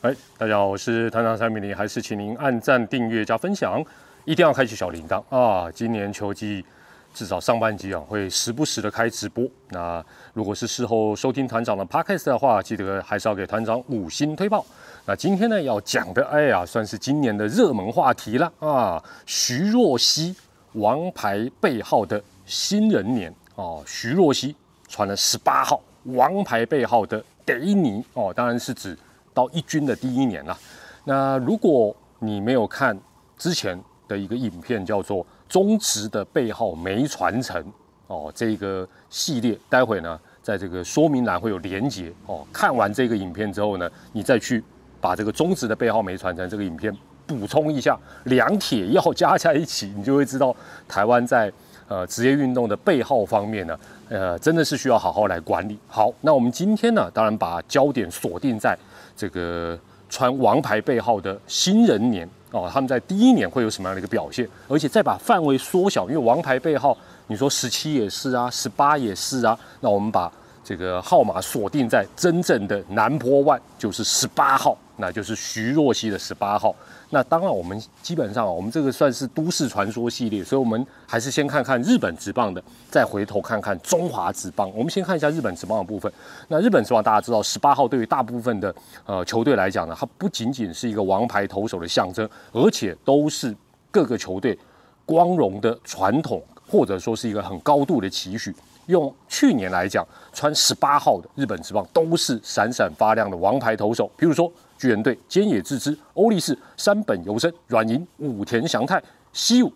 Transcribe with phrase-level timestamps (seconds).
[0.00, 3.84] 哎，大家好，我是团长蔡明林，还是请您按赞、订阅、加分享，
[4.24, 5.68] 一定要开启小铃铛啊！
[5.72, 6.64] 今年秋季
[7.12, 9.44] 至少上半季啊，会时不时的开直播。
[9.70, 10.00] 那
[10.34, 14.64] 如果是事后收听团长的 podcast 的话，记得还是要给团长五星推报。
[15.04, 19.02] 那今天呢要讲的，哎呀，算是今年的热门话题了啊！
[19.26, 20.32] 徐若曦
[20.74, 24.54] 王牌背号的新人年哦，徐若曦
[24.86, 28.96] 穿了十八号王牌背号的德尼哦，当然是指。
[29.38, 30.58] 到一军的第一年了，
[31.04, 32.98] 那如果你没有看
[33.36, 37.64] 之前的一个影片，叫做“中职的背号没传承”
[38.08, 42.44] 哦，这个系列，待会呢，在这个说明栏会有连结哦。
[42.52, 44.60] 看完这个影片之后呢，你再去
[45.00, 46.92] 把这个中职的背号没传承这个影片
[47.24, 50.52] 补充一下，两铁要加在一起，你就会知道
[50.88, 51.52] 台湾在
[51.86, 53.78] 呃职业运动的背号方面呢，
[54.08, 55.78] 呃，真的是需要好好来管理。
[55.86, 58.76] 好，那我们今天呢，当然把焦点锁定在。
[59.18, 59.76] 这个
[60.08, 64.48] 穿王牌背号的新人年哦，他们在第一年会有什么样的一个表现？
[64.68, 70.32] 而且再把范围缩小，因为王牌背号，你说十七也是啊，十八也是啊，那我们把。
[70.64, 76.74] 这个号码锁定在真正的南坡万，就是十八号，那就是徐若曦的十八号。
[77.10, 84.70] 那当然，我们基本上我们这个算是都市传说系列，所以我们还是先看看日本职棒的，再回头看看中华职棒。
[84.74, 86.12] 我们先看一下日本职棒的部分。
[86.48, 88.74] 那日本职棒大家知道，十八号对于大部分的
[89.06, 93.56] 呃球队来讲呢，它不仅仅是一个王牌投手的象征，而且都是
[93.90, 94.58] 各个球队
[95.06, 98.54] 光荣的传统，或者说是一个很高度的期许。
[98.88, 109.72] 用去年来讲，穿十八号的日本职棒都是闪闪发亮的王牌投手，比如说巨人队菅野智之、欧力士、山本由生、软银、武田祥太、西武、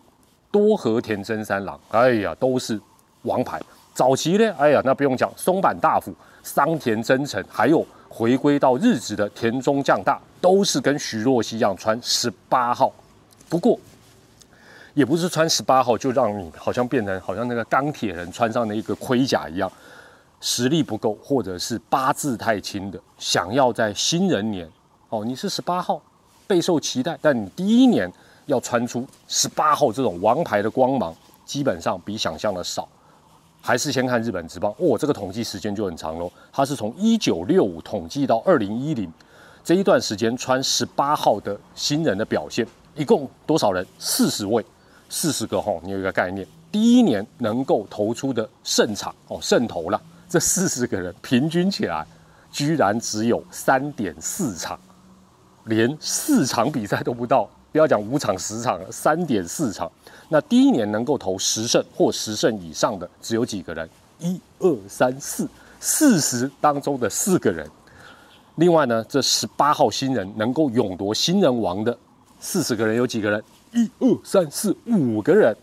[0.49, 2.79] 多和田真三郎，哎呀，都是
[3.23, 3.61] 王牌。
[3.93, 12.91] 早期呢，哎呀，那不用讲，松坂大辅、桑田真诚，还有回归到日职的田中将大，都是跟徐若曦一样穿十八号。
[13.49, 13.77] 不过，
[14.93, 19.71] 也不是穿十八号就让你好像变成好像那个钢铁人穿上的一个盔甲一样，
[20.39, 24.67] 实力不够或者是八字太轻的，想要在新人年
[25.13, 26.01] 哦，你是十八号
[26.47, 28.11] 备受期待，但你第一年
[28.47, 31.15] 要穿出十八号这种王牌的光芒，
[31.45, 32.89] 基本上比想象的少。
[33.61, 39.07] 还是先看日本职棒哦，这个统计时间就很长喽，它是从一九六五统计到二零一零
[39.63, 43.85] 这一段时间穿十八号的新人的表现，一共多少人？
[43.99, 44.65] 四十位。
[45.09, 52.03] 四十个吼，你有一个概念，第一年能够投出的胜场哦，胜投了，这四十个人平均起来，
[52.51, 54.79] 居然只有三点四场，
[55.65, 59.91] 连四场比赛都不到，不要讲五场十场了，三点四场。
[60.29, 63.87] 那第一年能够投十胜或十胜以上的，只有几个人？
[64.19, 65.47] 一二三四，
[65.79, 67.69] 四十当中的四个人。
[68.55, 71.97] 另外呢，这十八号新人能够勇夺新人王的
[72.39, 73.43] 四十个人有几个人？
[73.71, 75.55] 一二三四五个人，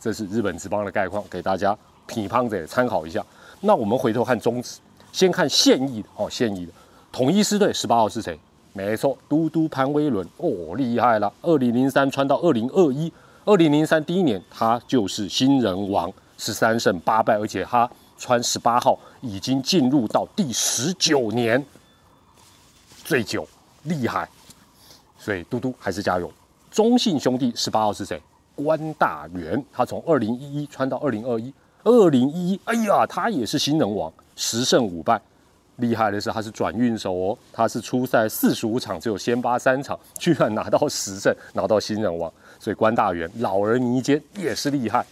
[0.00, 1.76] 这是日本职棒的概况，给大家
[2.06, 3.24] 乒乓者参考一下。
[3.60, 4.78] 那我们回头看中职，
[5.12, 6.72] 先看现役的哦，现役的
[7.12, 8.38] 统一师队十八号是谁？
[8.78, 11.32] 没错，嘟嘟潘威伦哦，厉害了！
[11.42, 13.12] 二零零三穿到二零二一，
[13.44, 21.66] 二零零三第一年他就是新人王，十三胜八败，而且他穿十八号已经进入到第十九年，
[23.04, 23.44] 最久，
[23.82, 24.28] 厉害！
[25.18, 26.30] 所以嘟嘟还是加油。
[26.70, 28.22] 中信兄弟十八号是谁？
[28.54, 31.52] 关大元，他从二零一一穿到二零二一，
[31.82, 35.20] 二零一一，哎呀，他也是新人王，十胜五败。
[35.78, 42.32] 厉害的是他是转运手哦，他是出赛四十五场，只有先发三场，居然拿到十胜，拿到新人王。
[42.60, 45.04] 所以关大元老而弥坚也是厉害。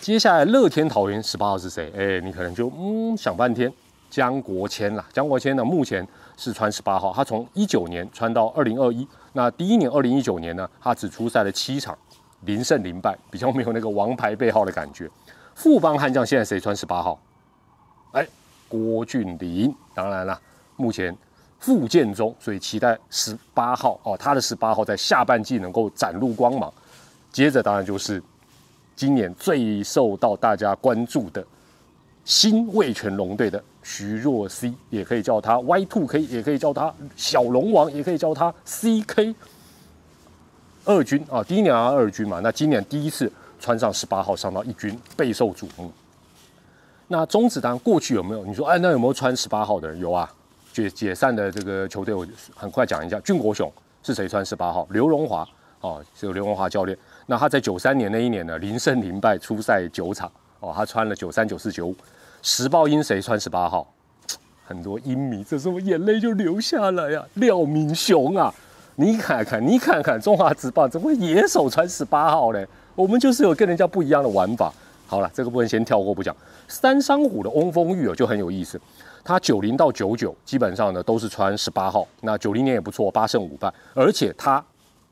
[0.00, 1.92] 接下来乐天桃园十八号是谁？
[1.96, 3.72] 哎，你可能就嗯想半天，
[4.10, 5.04] 江国谦啦。
[5.12, 6.06] 江国谦呢，目前
[6.36, 9.06] 是穿十八号，他从一九年穿到二零二一。
[9.32, 11.96] 那第一年，二零一九年呢，他只出赛了七场，
[12.42, 15.10] 零胜零败，比较没有那个王牌背号的感觉。
[15.54, 17.20] 富邦悍将现在谁穿十八号？
[18.72, 19.74] 郭俊麟。
[19.92, 20.40] 当然了，
[20.76, 21.14] 目前
[21.60, 26.72] 复健中，所以期待十八号哦，他的十八号在下半季能够展露光芒。
[27.30, 28.22] 接着当然就是
[28.96, 31.44] 今年最受到大家关注的
[32.24, 33.62] 新味全龙队的。
[33.84, 39.34] 徐若曦也可以叫他 Y Two K，也可以叫他小龙王，也可以叫他 CK
[40.84, 41.42] 二军啊。
[41.42, 45.90] 第一年啊二军嘛，那今年第一次穿上十八号上到一军，备受瞩目。
[47.12, 48.42] 那中子当过去有没有？
[48.46, 50.00] 你说哎，那有没有穿十八号的人？
[50.00, 50.26] 有啊，
[50.72, 52.26] 解解散的这个球队，我
[52.56, 53.20] 很快讲一下。
[53.20, 53.70] 俊国雄
[54.02, 54.88] 是谁穿十八号？
[54.88, 55.46] 刘荣华
[55.82, 56.96] 哦，是刘荣华教练。
[57.26, 61.94] 那他在九三年那一年呢，零胜零败，出赛九场哦，他穿了九三九四九五。
[62.40, 63.86] 时报因谁穿十八号？
[64.64, 67.22] 很多英迷，这时候眼泪就流下来呀。
[67.34, 68.54] 廖明雄啊，
[68.94, 72.66] 你看看，你看看中华职棒怎么会野手穿十八号嘞？
[72.94, 74.72] 我们就是有跟人家不一样的玩法。
[75.12, 76.34] 好了，这个部分先跳过不讲。
[76.68, 78.80] 三商虎的翁风玉哦就很有意思，
[79.22, 84.64] 他九零到九九基本上呢都是穿十八号，那九零年也不错，八胜五败，而且他。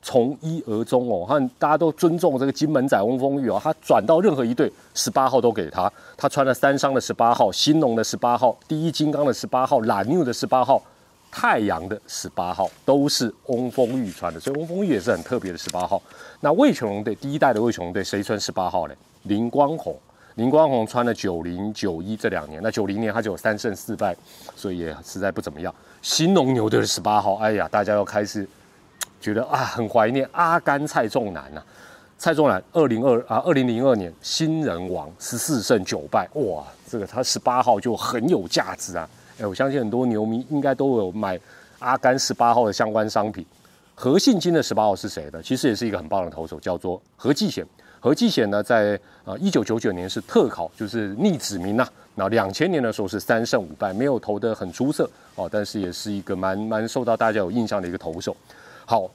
[0.03, 5.93] 从一而终哦，看大家都尊重这个金门仔翁风玉哦，他转到任何一队，十八号都给他。
[6.17, 10.83] 他穿了三商的十八号、新农的十八号、第一金刚的十八号、蓝牛的十八号、
[11.31, 14.41] 太阳的十八号，都是翁风玉穿的。
[14.41, 16.01] 所以翁风玉也是很特别的十八号。
[16.41, 18.95] 那魏全龙队第一代的魏全龙队谁穿十八号呢？
[19.25, 19.97] 林光宏，
[20.35, 24.17] 林光宏穿了九零九一这两年，那九零年他就有三胜四败，
[24.57, 25.75] 所以也实在不怎么样。
[26.03, 28.49] 新农牛队的十八号，哎呀，大家要开始。
[29.21, 31.63] 觉得啊，很怀念阿甘蔡仲南呐。
[32.17, 39.07] 蔡仲南二零二啊，二零零二年新人王十四胜九败，哇，这个他十八号就很有价值啊。
[39.39, 41.39] 哎，我相信很多牛迷应该都有买
[41.81, 43.45] 阿甘十八号的相关商品。
[44.03, 45.43] 何信金的十八号是谁的？
[45.43, 47.63] 其实也是一个很棒的投手，叫做何继贤。
[48.01, 51.87] 何继贤呢，在呃一九九九年是特考，就是逆指名呐。
[52.15, 58.35] 那两千年的时候是三胜五败，没有投得很出色哦，但是也是一个蛮蛮受到大家有印象的一个投手。
[58.87, 59.07] 好，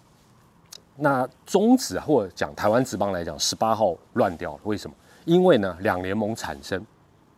[0.96, 4.96] 那中职啊，或者讲台湾职棒来讲，十八号乱掉了，为什么？
[5.26, 6.80] 因为呢，两联盟产生，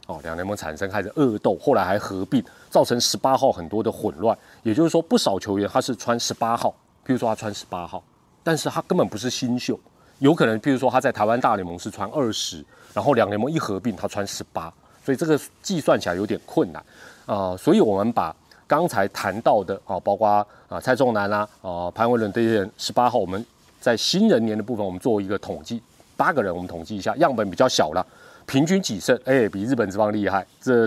[0.08, 4.38] 哦，两联盟产生开始恶斗，后来还合并，造成十八号很多的混乱。
[4.64, 6.76] 也就是说，不少球员他是穿十八号，
[7.08, 8.04] 譬如说他穿十八号，
[8.44, 9.80] 但是他根本不是新秀，
[10.20, 12.64] 有可能譬如说他在台湾大联盟是穿二十，
[12.94, 14.72] 然后两联盟一合并，他穿十八，
[15.06, 16.84] 所以这个计算起来有点困难
[17.26, 17.56] 啊。
[17.56, 18.36] 所以我们把。
[18.70, 20.28] 刚才谈到的啊，包括
[20.68, 23.42] 啊蔡仲南啦，啊潘伟伦这些人，十八号我们
[23.80, 25.82] 在新人年的部分，我们做一个统计，
[26.18, 28.06] 八个人我们统计一下，样本比较小了，
[28.46, 29.18] 平均几胜？
[29.24, 30.84] 哎，比日本职棒厉害，这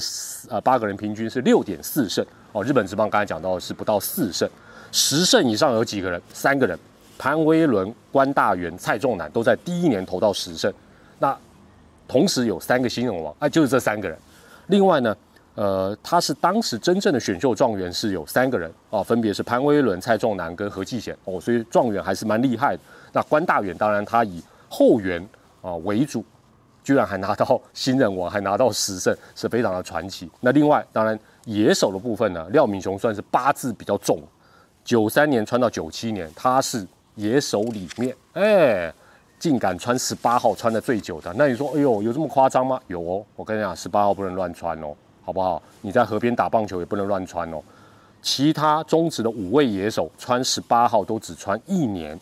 [0.51, 2.23] 啊八个人平均是六点四胜
[2.53, 2.63] 哦。
[2.63, 4.47] 日本职棒刚才讲到的是不到四胜，
[4.93, 6.21] 十胜以上有几个人？
[6.33, 6.79] 三个人，
[7.19, 10.73] 潘威伦、关大元、蔡仲南都在第一年投到十胜，
[11.19, 11.37] 那
[12.09, 14.19] 同时有三个新人王，啊，就是这三个人，
[14.67, 15.17] 另外呢？
[15.57, 22.83] 呃，他是当时真正的选秀状元是有三个人啊，分别是潘威伦、蔡仲南跟何继贤哦，所以状元还是蛮厉害的。
[23.13, 25.21] 那关大元当然他以后援
[25.61, 26.25] 啊为主，
[26.83, 30.31] 居然还拿到新人王，还拿到十胜，是非常的传奇。
[30.41, 34.23] 那另外当然野手的部分呢，廖敏雄算是八字比较重，
[34.85, 38.93] 九三年穿到九七年，他是野手里面哎，
[39.38, 41.32] 竟敢穿十八号穿的最久的。
[41.37, 42.81] 那你说，哎呦，有这么夸张吗？
[42.88, 44.94] 有哦，我跟你讲，十八号不能乱穿哦。
[45.23, 45.62] 好不好？
[45.82, 47.62] 你在河边打棒球也不能乱穿哦。
[48.21, 52.19] 其他中职的五位野手穿十八号都只穿一年，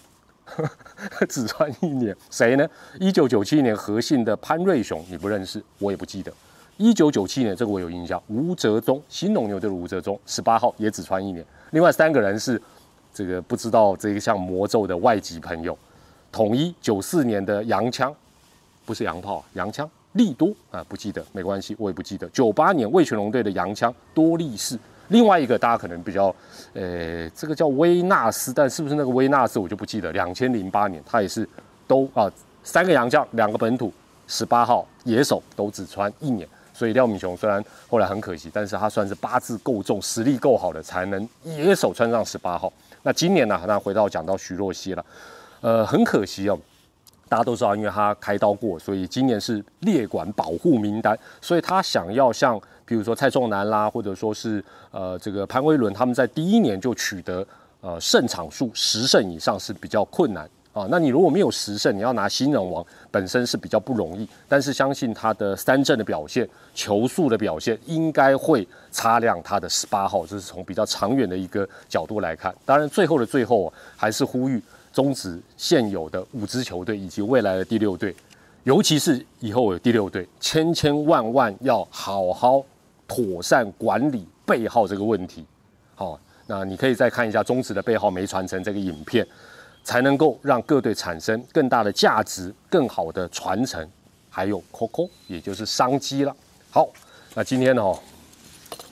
[1.29, 2.15] 只穿一年。
[2.29, 2.69] 谁呢？
[3.01, 6.33] 一九九七年和信的潘瑞雄，你不认识，我也不记得。
[6.79, 8.23] 一九九七年这个我有印象。
[8.29, 11.45] 吴泽中，新农牛队的吴泽中，十八号也只穿一年。
[11.71, 12.61] 另外三个人是
[13.13, 15.77] 这个不知道这个像魔咒的外籍朋友。
[16.31, 18.15] 统一九四年的洋枪，
[18.87, 19.89] 不是洋炮，洋枪。
[20.13, 22.29] 利多啊，不记得没关系，我也不记得。
[22.29, 24.79] 九八年魏全龙队的洋枪多利士，
[25.09, 26.35] 另外一个大家可能比较，
[26.73, 30.11] 呃，这个叫威纳斯，但是不是那个威纳斯我就不记得。
[30.13, 31.47] 两千零八年他也是
[31.87, 32.31] 都啊，
[32.63, 33.93] 三个洋将，两个本土，
[34.27, 36.49] 十八号野手都只穿一年。
[36.79, 42.73] 所以廖敏雄虽然后来很可惜，但是他算是八字够重，实力够好的，才能野手穿上十八号。
[43.03, 45.05] 那今年呢，那回到讲到徐若曦了，
[45.61, 46.57] 呃，很可惜哦。
[47.29, 51.19] 大家都知道，因为他开刀过，所以今年是列管保护名单。
[51.43, 57.45] 所以他想要像，比如说蔡仲南啦，或者说是呃这个潘威伦，他们在第一年就取得
[57.81, 60.87] 呃胜场数十胜以上是比较困难啊。
[60.91, 64.29] 那你如果没有十胜，你要拿新人王本身是比较不容易。
[64.49, 70.27] 但是相信他的三振的表现、球速的表现，应该会擦亮他的十八号。
[70.27, 72.55] 这是从比较长远的一个角度来看。
[72.65, 74.63] 当然，最后的最后还是呼吁。
[74.91, 78.13] 终止现有的五支球队以及未来的第六队，
[78.65, 82.65] 尤其是以后有第六队，千千万万要好好
[83.07, 85.45] 妥善管理背号这个问题。
[85.95, 89.25] 好，那你可以再看一下中止的背号没传承这个影片，
[89.85, 93.89] 才能够让各队产生更大的价值、更好的传承，
[94.29, 96.35] 还有 COCO，也就是商机了。
[96.71, 96.89] 好，
[97.35, 97.99] 那今天哦，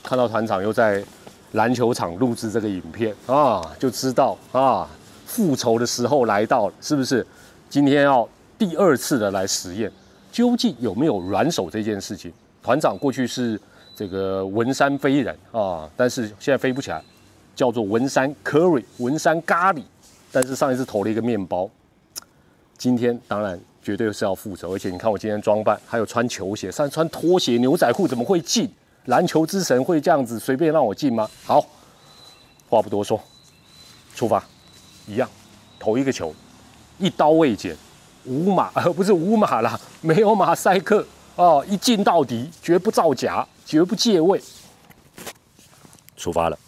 [0.03, 1.05] 看到团长又在
[1.53, 4.89] 篮球场录制这个影片啊，就知道啊。
[5.27, 7.27] 复仇的时候来到了，是不是？
[7.69, 8.27] 今天要
[8.57, 9.91] 第二次的来实验，
[10.31, 12.33] 究竟有没有软手这件事情？
[12.63, 13.61] 团长过去是
[13.95, 17.03] 这个文山飞人啊，但是现在飞不起来，
[17.57, 19.83] 叫做文山 curry 文山咖喱。
[20.37, 21.67] 但是上一次投了一个面包，
[22.77, 24.69] 今天当然绝对是要负责。
[24.69, 28.71] 而且你看我今天装扮，还有穿球鞋，上穿拖鞋牛仔裤怎么会进？
[29.07, 31.27] 篮球之神会这样子随便让我进吗？
[31.43, 31.67] 好，
[32.69, 33.19] 话不多说，
[34.15, 34.45] 出发，
[35.07, 35.27] 一样，
[35.79, 36.35] 投一个球，
[36.99, 37.75] 一刀未剪，
[38.27, 41.03] 无马而不是无马啦，没有马赛克
[41.37, 44.39] 哦，一进到底，绝不造假，绝不借位，
[46.15, 46.59] 出发了。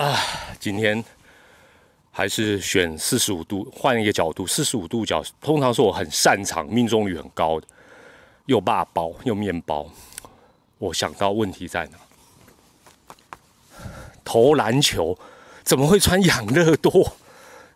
[0.00, 0.18] 啊，
[0.58, 1.04] 今天
[2.10, 7.66] 还是选四十五度，换一个角度，四十五度角通常是我很擅长、命中率很高的，
[8.46, 9.86] 又霸包又面包。
[10.78, 11.98] 我想到问题在哪？
[14.24, 15.18] 投篮球
[15.64, 17.18] 怎么会穿养乐多？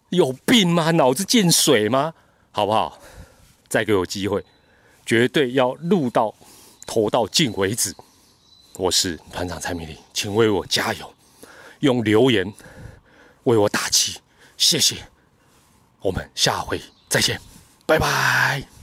[0.09, 0.93] 有病吗？
[0.93, 2.15] 脑子进水吗？
[2.53, 2.99] 好不好？
[3.69, 4.43] 再给我机会，
[5.05, 6.35] 绝对要录到
[6.87, 7.95] 投到进为止。
[8.79, 11.14] 我是团长蔡明礼，请为我加油。
[11.85, 12.53] 用留言
[13.45, 14.19] 为我打气，
[14.57, 14.97] 谢谢。
[16.01, 17.41] 我们下回再见，
[17.87, 18.74] 拜拜。